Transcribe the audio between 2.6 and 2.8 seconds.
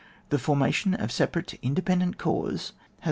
VOL.